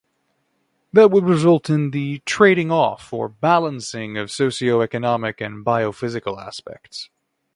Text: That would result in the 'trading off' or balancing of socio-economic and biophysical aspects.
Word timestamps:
That 0.91 1.11
would 1.11 1.25
result 1.25 1.69
in 1.69 1.91
the 1.91 2.23
'trading 2.25 2.71
off' 2.71 3.13
or 3.13 3.29
balancing 3.29 4.17
of 4.17 4.31
socio-economic 4.31 5.39
and 5.39 5.63
biophysical 5.63 6.43
aspects. 6.43 7.11